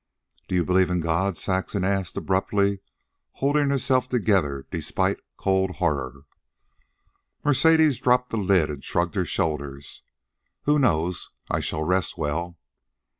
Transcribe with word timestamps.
"Do 0.47 0.55
you 0.55 0.65
believe 0.65 0.89
in 0.89 0.99
God?" 0.99 1.37
Saxon 1.37 1.83
asked 1.83 2.17
abruptly, 2.17 2.79
holding 3.33 3.69
herself 3.69 4.09
together 4.09 4.65
despite 4.71 5.19
cold 5.37 5.75
horror. 5.75 6.25
Mercedes 7.45 7.99
dropped 7.99 8.31
the 8.31 8.37
lid 8.37 8.71
and 8.71 8.83
shrugged 8.83 9.13
her 9.13 9.25
shoulders. 9.25 10.01
"Who 10.63 10.79
knows? 10.79 11.29
I 11.51 11.59
shall 11.59 11.83
rest 11.83 12.17
well." 12.17 12.57